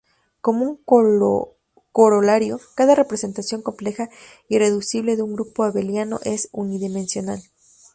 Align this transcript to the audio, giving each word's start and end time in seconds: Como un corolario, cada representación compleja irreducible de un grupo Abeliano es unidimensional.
Como 0.41 0.65
un 0.65 0.83
corolario, 1.91 2.59
cada 2.73 2.95
representación 2.95 3.61
compleja 3.61 4.09
irreducible 4.49 5.15
de 5.15 5.21
un 5.21 5.33
grupo 5.35 5.63
Abeliano 5.63 6.19
es 6.25 6.49
unidimensional. 6.51 7.43